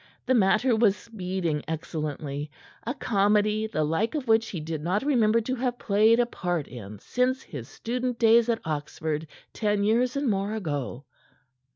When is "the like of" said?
3.67-4.27